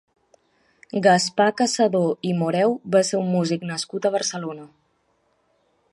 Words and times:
Gaspar 1.07 1.47
Cassadó 1.59 2.01
i 2.29 2.33
Moreu 2.39 2.75
va 2.97 3.05
ser 3.11 3.21
un 3.21 3.29
músic 3.37 3.69
nascut 3.73 4.09
a 4.09 4.13
Barcelona. 4.19 4.67